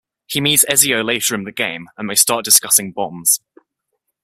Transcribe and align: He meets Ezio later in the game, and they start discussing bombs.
He 0.25 0.41
meets 0.41 0.65
Ezio 0.65 1.05
later 1.05 1.35
in 1.35 1.43
the 1.43 1.51
game, 1.51 1.87
and 1.95 2.09
they 2.09 2.15
start 2.15 2.43
discussing 2.43 2.91
bombs. 2.91 3.39